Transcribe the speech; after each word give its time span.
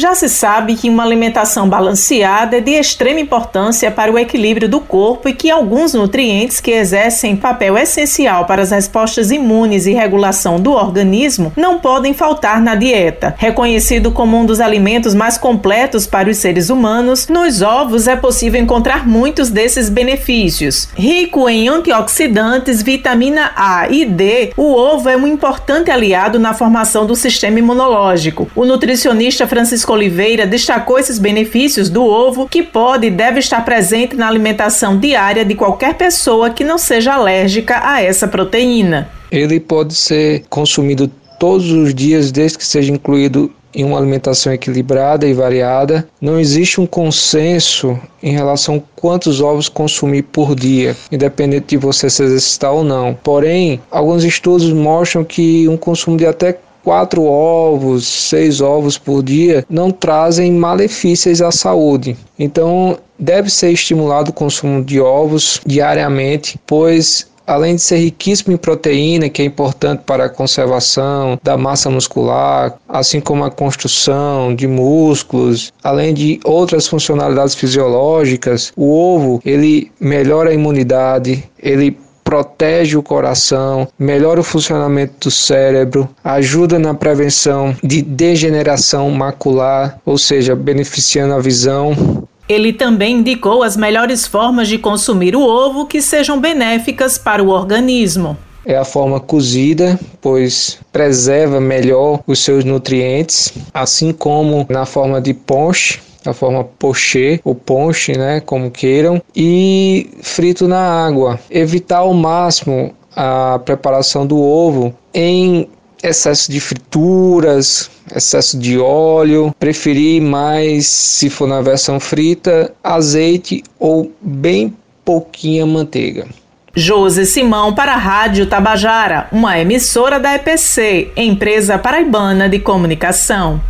Já 0.00 0.14
se 0.14 0.30
sabe 0.30 0.76
que 0.76 0.88
uma 0.88 1.04
alimentação 1.04 1.68
balanceada 1.68 2.56
é 2.56 2.60
de 2.62 2.70
extrema 2.70 3.20
importância 3.20 3.90
para 3.90 4.10
o 4.10 4.18
equilíbrio 4.18 4.66
do 4.66 4.80
corpo 4.80 5.28
e 5.28 5.34
que 5.34 5.50
alguns 5.50 5.92
nutrientes 5.92 6.58
que 6.58 6.70
exercem 6.70 7.36
papel 7.36 7.76
essencial 7.76 8.46
para 8.46 8.62
as 8.62 8.70
respostas 8.70 9.30
imunes 9.30 9.84
e 9.84 9.92
regulação 9.92 10.58
do 10.58 10.72
organismo 10.72 11.52
não 11.54 11.80
podem 11.80 12.14
faltar 12.14 12.62
na 12.62 12.74
dieta. 12.74 13.34
Reconhecido 13.36 14.10
como 14.10 14.38
um 14.38 14.46
dos 14.46 14.58
alimentos 14.58 15.14
mais 15.14 15.36
completos 15.36 16.06
para 16.06 16.30
os 16.30 16.38
seres 16.38 16.70
humanos, 16.70 17.28
nos 17.28 17.60
ovos 17.60 18.08
é 18.08 18.16
possível 18.16 18.58
encontrar 18.58 19.06
muitos 19.06 19.50
desses 19.50 19.90
benefícios. 19.90 20.88
Rico 20.96 21.46
em 21.46 21.68
antioxidantes, 21.68 22.80
vitamina 22.80 23.52
A 23.54 23.86
e 23.90 24.06
D, 24.06 24.54
o 24.56 24.72
ovo 24.72 25.10
é 25.10 25.16
um 25.18 25.26
importante 25.26 25.90
aliado 25.90 26.38
na 26.38 26.54
formação 26.54 27.04
do 27.04 27.14
sistema 27.14 27.58
imunológico. 27.58 28.50
O 28.56 28.64
nutricionista 28.64 29.46
Francisco 29.46 29.89
Oliveira 29.92 30.46
destacou 30.46 30.98
esses 30.98 31.18
benefícios 31.18 31.88
do 31.88 32.04
ovo 32.04 32.48
que 32.48 32.62
pode 32.62 33.06
e 33.06 33.10
deve 33.10 33.38
estar 33.40 33.64
presente 33.64 34.16
na 34.16 34.28
alimentação 34.28 34.98
diária 34.98 35.44
de 35.44 35.54
qualquer 35.54 35.94
pessoa 35.94 36.50
que 36.50 36.64
não 36.64 36.78
seja 36.78 37.14
alérgica 37.14 37.80
a 37.82 38.02
essa 38.02 38.28
proteína. 38.28 39.10
Ele 39.30 39.60
pode 39.60 39.94
ser 39.94 40.44
consumido 40.48 41.10
todos 41.38 41.70
os 41.70 41.94
dias 41.94 42.30
desde 42.30 42.58
que 42.58 42.66
seja 42.66 42.92
incluído 42.92 43.50
em 43.74 43.84
uma 43.84 43.98
alimentação 43.98 44.52
equilibrada 44.52 45.26
e 45.26 45.32
variada. 45.32 46.06
Não 46.20 46.38
existe 46.38 46.80
um 46.80 46.86
consenso 46.86 47.98
em 48.22 48.32
relação 48.32 48.76
a 48.76 49.00
quantos 49.00 49.40
ovos 49.40 49.68
consumir 49.68 50.22
por 50.22 50.54
dia, 50.54 50.96
independente 51.10 51.68
de 51.68 51.76
você 51.76 52.10
se 52.10 52.22
exercitar 52.22 52.72
ou 52.72 52.84
não. 52.84 53.16
Porém, 53.22 53.80
alguns 53.90 54.24
estudos 54.24 54.72
mostram 54.72 55.24
que 55.24 55.68
um 55.68 55.76
consumo 55.76 56.16
de 56.16 56.26
até 56.26 56.58
quatro 56.82 57.24
ovos, 57.24 58.06
seis 58.06 58.60
ovos 58.60 58.98
por 58.98 59.22
dia 59.22 59.64
não 59.68 59.90
trazem 59.90 60.52
malefícios 60.52 61.40
à 61.42 61.50
saúde. 61.50 62.16
Então, 62.38 62.98
deve 63.18 63.50
ser 63.50 63.70
estimulado 63.70 64.30
o 64.30 64.34
consumo 64.34 64.82
de 64.82 65.00
ovos 65.00 65.60
diariamente, 65.66 66.58
pois 66.66 67.30
além 67.50 67.74
de 67.74 67.82
ser 67.82 67.96
riquíssimo 67.96 68.54
em 68.54 68.56
proteína, 68.56 69.28
que 69.28 69.42
é 69.42 69.44
importante 69.44 70.02
para 70.06 70.26
a 70.26 70.28
conservação 70.28 71.38
da 71.42 71.56
massa 71.56 71.90
muscular, 71.90 72.78
assim 72.88 73.20
como 73.20 73.42
a 73.44 73.50
construção 73.50 74.54
de 74.54 74.68
músculos, 74.68 75.72
além 75.82 76.14
de 76.14 76.38
outras 76.44 76.86
funcionalidades 76.86 77.56
fisiológicas, 77.56 78.72
o 78.76 78.92
ovo 78.92 79.42
ele 79.44 79.90
melhora 79.98 80.50
a 80.50 80.54
imunidade, 80.54 81.42
ele 81.60 81.98
protege 82.30 82.96
o 82.96 83.02
coração, 83.02 83.88
melhora 83.98 84.38
o 84.38 84.44
funcionamento 84.44 85.14
do 85.22 85.30
cérebro, 85.32 86.08
ajuda 86.22 86.78
na 86.78 86.94
prevenção 86.94 87.74
de 87.82 88.00
degeneração 88.02 89.10
macular, 89.10 89.98
ou 90.06 90.16
seja, 90.16 90.54
beneficiando 90.54 91.34
a 91.34 91.40
visão. 91.40 92.22
Ele 92.48 92.72
também 92.72 93.16
indicou 93.16 93.64
as 93.64 93.76
melhores 93.76 94.28
formas 94.28 94.68
de 94.68 94.78
consumir 94.78 95.34
o 95.34 95.42
ovo 95.42 95.86
que 95.86 96.00
sejam 96.00 96.40
benéficas 96.40 97.18
para 97.18 97.42
o 97.42 97.48
organismo. 97.48 98.36
É 98.64 98.76
a 98.76 98.84
forma 98.84 99.18
cozida, 99.18 99.98
pois 100.20 100.78
preserva 100.92 101.60
melhor 101.60 102.20
os 102.28 102.38
seus 102.38 102.64
nutrientes, 102.64 103.52
assim 103.74 104.12
como 104.12 104.66
na 104.68 104.86
forma 104.86 105.20
de 105.20 105.34
ponche, 105.34 105.98
a 106.24 106.32
forma 106.32 106.64
poché 106.64 107.40
ou 107.44 107.54
ponche, 107.54 108.12
né, 108.12 108.40
como 108.40 108.70
queiram, 108.70 109.22
e 109.34 110.10
frito 110.22 110.68
na 110.68 110.80
água. 110.80 111.38
Evitar 111.50 111.98
ao 111.98 112.14
máximo 112.14 112.94
a 113.14 113.60
preparação 113.64 114.26
do 114.26 114.38
ovo 114.40 114.94
em 115.12 115.68
excesso 116.02 116.50
de 116.50 116.60
frituras, 116.60 117.90
excesso 118.14 118.58
de 118.58 118.78
óleo, 118.78 119.54
preferir 119.58 120.22
mais, 120.22 120.86
se 120.86 121.28
for 121.28 121.46
na 121.46 121.60
versão 121.60 122.00
frita, 122.00 122.72
azeite 122.82 123.62
ou 123.78 124.10
bem 124.20 124.74
pouquinha 125.04 125.66
manteiga. 125.66 126.26
Josi 126.74 127.26
Simão 127.26 127.74
para 127.74 127.94
a 127.94 127.96
Rádio 127.96 128.46
Tabajara, 128.46 129.28
uma 129.32 129.58
emissora 129.58 130.20
da 130.20 130.36
EPC, 130.36 131.10
empresa 131.16 131.76
paraibana 131.78 132.48
de 132.48 132.60
comunicação. 132.60 133.60